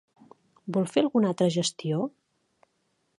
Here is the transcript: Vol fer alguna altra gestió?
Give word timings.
Vol 0.77 0.87
fer 0.95 1.03
alguna 1.03 1.29
altra 1.33 1.49
gestió? 1.57 2.03